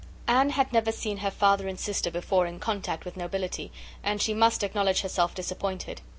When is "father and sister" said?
1.29-2.09